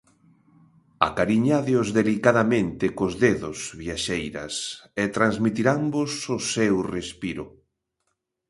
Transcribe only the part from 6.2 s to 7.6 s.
o seu respiro.